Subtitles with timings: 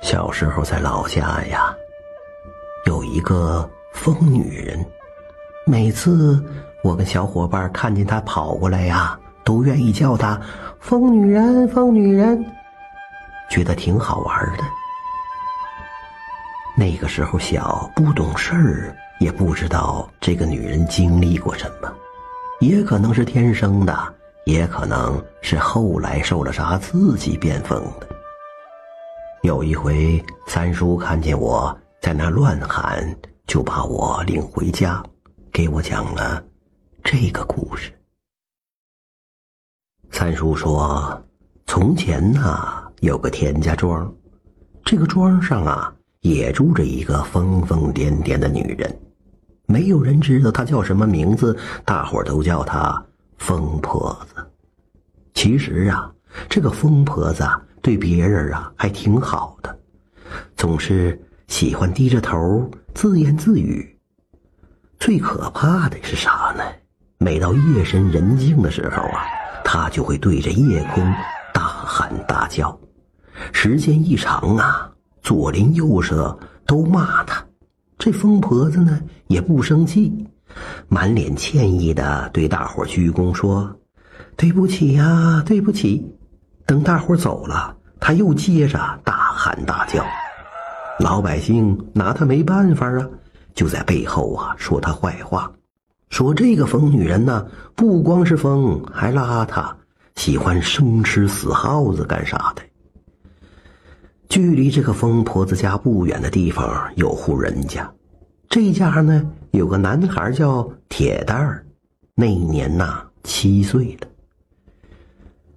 [0.00, 1.74] 小时候在老家呀，
[2.86, 4.84] 有一个疯女人。
[5.66, 6.42] 每次
[6.82, 10.40] 我跟小伙伴看见她跑过来呀，都愿意叫她
[10.80, 12.44] “疯女人”“疯女人”，
[13.50, 14.64] 觉得挺好玩的。
[16.76, 21.92] 那个时候小，不懂事儿，也不知道这个女人经历过什么，
[22.60, 24.14] 也可能是天生的，
[24.44, 28.08] 也可能是后来受了啥刺激变疯的。
[29.42, 33.02] 有一回，三叔看见我在那乱喊，
[33.46, 35.02] 就把我领回家，
[35.50, 36.44] 给我讲了
[37.02, 37.90] 这个故事。
[40.10, 41.18] 三叔说
[41.66, 44.12] ：“从前呢，有个田家庄，
[44.84, 48.94] 这个庄上啊，也住着一个疯疯癫癫的女人，
[49.64, 53.02] 没有人知道她叫什么名字，大伙都叫她
[53.38, 54.46] 疯婆子。
[55.32, 56.12] 其实啊，
[56.48, 57.44] 这个疯婆子。”
[57.82, 59.74] 对别人啊还挺好的，
[60.54, 61.18] 总是
[61.48, 63.98] 喜欢低着头自言自语。
[64.98, 66.62] 最可怕的是啥呢？
[67.16, 69.24] 每到夜深人静的时候啊，
[69.64, 71.02] 他就会对着夜空
[71.54, 72.78] 大喊大叫，
[73.50, 77.42] 时间一长啊，左邻右舍都骂他。
[77.96, 80.12] 这疯婆子呢也不生气，
[80.86, 83.74] 满脸歉意的对大伙鞠躬说
[84.36, 86.06] ：“对不起呀，对不起。”
[86.70, 90.04] 等大伙走了，他又接着大喊大叫，
[91.00, 93.08] 老百姓拿他没办法啊，
[93.54, 95.50] 就在背后啊说他坏话，
[96.10, 99.68] 说这个疯女人呢，不光是疯，还邋遢，
[100.14, 102.62] 喜欢生吃死耗子干啥的。
[104.28, 107.92] 距离这个疯婆子家不远的地方有户人家，
[108.48, 111.66] 这家呢有个男孩叫铁蛋儿，
[112.14, 114.06] 那一年呐七岁了。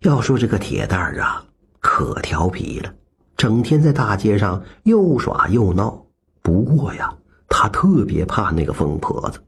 [0.00, 1.42] 要说这个铁蛋儿啊，
[1.80, 2.92] 可调皮了，
[3.36, 6.00] 整天在大街上又耍又闹。
[6.40, 7.12] 不过呀，
[7.48, 9.40] 他特别怕那个疯婆子。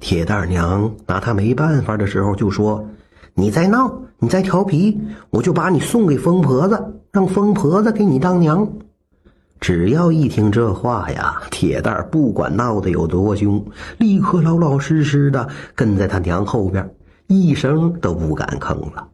[0.00, 2.84] 铁蛋儿娘拿他没办法的时候，就说
[3.34, 5.00] ：“你再闹，你再调皮，
[5.30, 8.68] 我就把你送给疯婆子，让疯婆子给你当娘。”
[9.60, 13.64] 只要一听这话呀，铁蛋儿不管闹得有多凶，
[13.98, 16.88] 立刻老老实实的跟在他娘后边，
[17.26, 19.08] 一声都不敢吭了。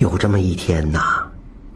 [0.00, 0.98] 有这么一天呐，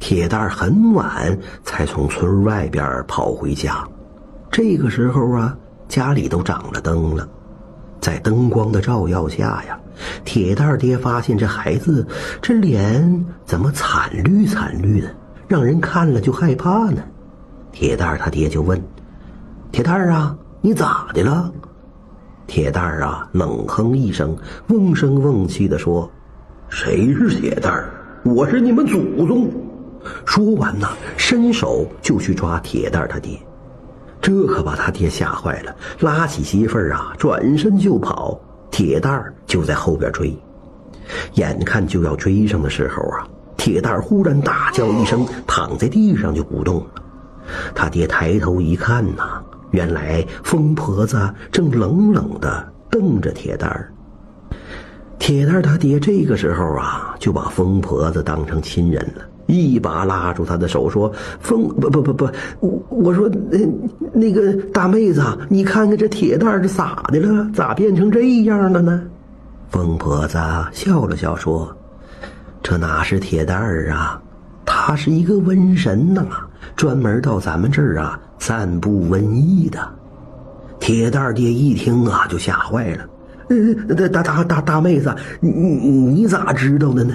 [0.00, 3.86] 铁蛋儿很晚才从村外边跑回家。
[4.50, 5.54] 这个时候啊，
[5.88, 7.28] 家里都长了灯了，
[8.00, 9.78] 在灯光的照耀下呀，
[10.24, 12.06] 铁蛋儿爹发现这孩子
[12.40, 15.14] 这脸怎么惨绿惨绿的，
[15.46, 17.02] 让人看了就害怕呢。
[17.72, 18.82] 铁蛋儿他爹就问
[19.70, 21.52] ：“铁蛋儿啊，你咋的了？”
[22.48, 24.34] 铁蛋儿啊冷哼一声，
[24.68, 26.10] 瓮声瓮气的说
[26.70, 27.90] ：“谁是铁蛋儿？”
[28.24, 29.50] 我是你们祖宗！
[30.24, 33.38] 说完呐，伸手就去抓铁蛋他爹，
[34.18, 38.40] 这可把他爹吓坏了，拉起媳妇儿啊，转身就跑。
[38.70, 40.34] 铁蛋就在后边追，
[41.34, 46.86] 眼看就要追上的时候啊，铁蛋忽然大叫一声，躺在地上就不动了。
[47.74, 53.92] 他爹抬头一看呐，原来疯婆子正冷冷地瞪着铁蛋儿。
[55.24, 62.28] 铁蛋他爹这个时候啊，就把疯婆子当成亲人了，一把拉住他的手说：“疯不不不不，
[62.60, 63.58] 我我说那
[64.12, 67.50] 那个大妹子，你看看这铁蛋是咋的了？
[67.54, 69.02] 咋变成这样了呢？”
[69.72, 70.38] 疯婆子
[70.72, 71.74] 笑了笑说
[72.62, 74.20] ：“这哪是铁蛋儿啊，
[74.66, 76.26] 他是一个瘟神呐，
[76.76, 79.78] 专门到咱们这儿啊散布瘟疫的。”
[80.78, 83.06] 铁蛋爹一听啊，就吓坏了。
[83.48, 87.14] 呃，大大大大妹子，你你咋知道的呢？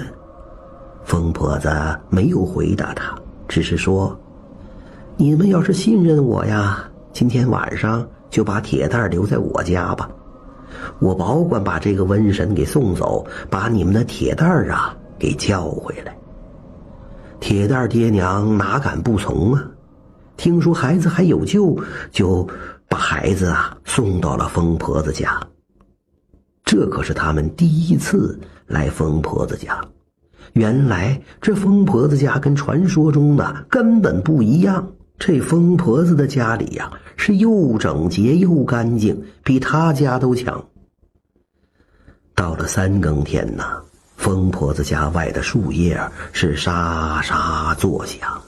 [1.04, 1.68] 疯婆子
[2.08, 3.14] 没有回答他，
[3.48, 4.16] 只是说
[5.16, 10.08] ：“你们要是信任我呀，今天晚上就把铁蛋留在我家吧，
[11.00, 16.16] 我保管把这个瘟神给送走，把你们的铁蛋啊给叫回来。”
[17.40, 19.64] 铁蛋爹娘哪敢不从啊？
[20.36, 21.76] 听说孩子还有救，
[22.10, 22.46] 就
[22.88, 25.40] 把孩子啊送到了疯婆子家。
[26.70, 28.38] 这可是他们第一次
[28.68, 29.84] 来疯婆子家，
[30.52, 34.88] 原来这疯婆子家跟传说中的根本不一样。
[35.18, 40.64] 这疯婆子的家里呀，是又整洁又干净，比他家都强。
[42.36, 43.82] 到了三更天呐，
[44.16, 46.00] 疯婆子家外的树叶
[46.30, 48.40] 是沙沙作响。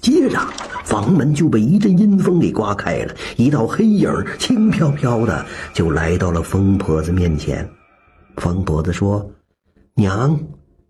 [0.00, 0.38] 接着，
[0.84, 5.44] 房门就被一阵阴风给刮开了，一道黑影轻飘飘的
[5.74, 7.68] 就来到了疯婆子面前。
[8.36, 9.30] 疯婆子说
[9.94, 10.38] ：“娘，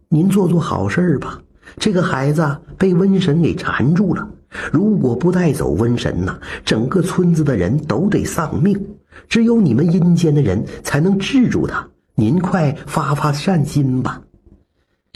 [0.09, 1.41] 您做做好事吧。
[1.77, 4.29] 这个孩子被瘟神给缠住了，
[4.73, 8.81] 如果不带走瘟神呐，整个村子的人都得丧命。
[9.29, 11.87] 只有你们阴间的人才能治住他。
[12.15, 14.21] 您快发发善心吧。”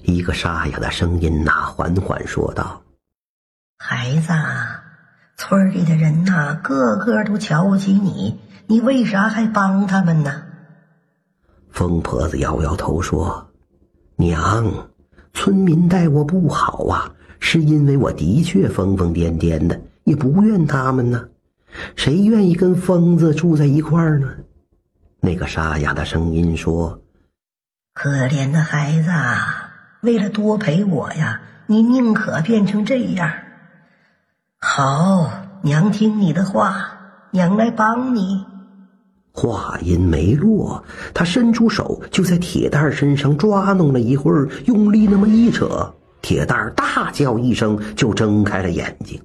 [0.05, 2.81] 一个沙哑的声音呐，缓缓说道
[3.95, 4.33] ：“孩子，
[5.37, 8.37] 村里的人呐，个个都瞧不起你，
[8.67, 10.43] 你为啥还帮他们呢？”
[11.71, 13.53] 疯婆子摇摇头说
[14.19, 14.91] ：“娘，
[15.33, 17.09] 村民待我不好啊，
[17.39, 21.29] 是因为我的确疯疯癫癫的，也不怨他们呢。
[21.95, 24.29] 谁愿意跟疯子住在一块儿呢？”
[25.23, 27.01] 那个沙哑的声音说
[27.95, 29.11] ：“可怜的孩子，
[30.03, 33.31] 为了多陪我呀，你宁可变成这样。
[34.77, 35.31] 好，
[35.63, 36.85] 娘听你的话，
[37.31, 38.45] 娘来帮你。”
[39.31, 40.83] 话音没落，
[41.15, 45.89] 他伸出手就在铁蛋身上抓弄了一会儿，用力那么一扯，
[46.23, 49.23] 铁蛋儿大叫一声就睁开了眼睛。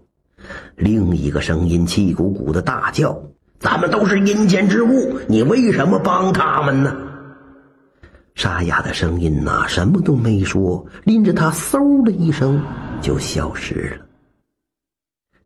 [0.75, 3.19] 另一个声音气鼓鼓的大叫
[3.59, 6.95] ：“咱们都是阴间之物，你为什么帮他们呢？”
[8.37, 12.61] 沙哑的声音呐，什么都没说，拎着他嗖的一声
[13.01, 14.05] 就消失了。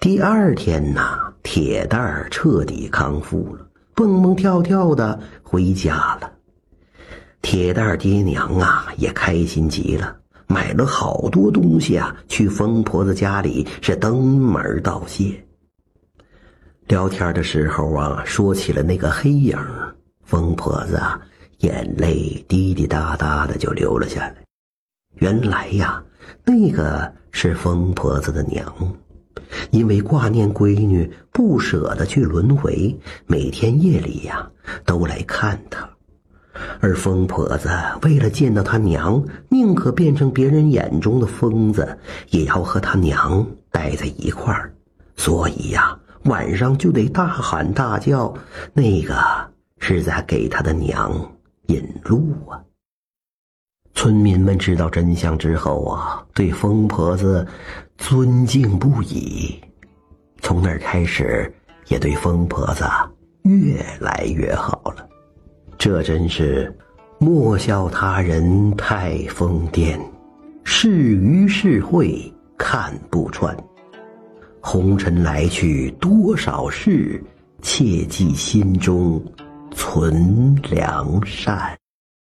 [0.03, 3.65] 第二天呐，铁蛋儿彻底康复了。
[3.95, 6.29] 蹦蹦跳跳的回家了，
[7.41, 10.13] 铁蛋儿爹娘啊也开心极了，
[10.45, 15.41] 买了好多东西啊，去疯婆子家里是登门道谢。
[16.87, 19.57] 聊天的时候啊，说起了那个黑影，
[20.25, 21.17] 疯婆子啊
[21.59, 24.35] 眼泪滴滴答答的就流了下来。
[25.19, 26.03] 原来呀，
[26.43, 28.65] 那个是疯婆子的娘。
[29.71, 34.49] 因为挂念闺女，不舍得去轮回，每天夜里呀
[34.85, 35.89] 都来看她。
[36.79, 37.69] 而疯婆子
[38.03, 41.97] 为了见到她娘，宁可变成别人眼中的疯子，
[42.29, 44.73] 也要和她娘待在一块儿。
[45.15, 48.33] 所以呀，晚上就得大喊大叫，
[48.73, 49.15] 那个
[49.79, 51.11] 是在给他的娘
[51.67, 52.61] 引路啊。
[54.03, 57.47] 村民们知道真相之后啊，对疯婆子
[57.97, 59.57] 尊敬不已。
[60.41, 61.49] 从那儿开始，
[61.87, 62.83] 也对疯婆子
[63.43, 65.07] 越来越好了。
[65.77, 66.77] 这真是
[67.17, 69.97] 莫笑他人太疯癫，
[70.65, 73.55] 是愚是慧看不穿。
[74.59, 77.23] 红尘来去多少事，
[77.61, 79.23] 切记心中
[79.71, 81.73] 存良善。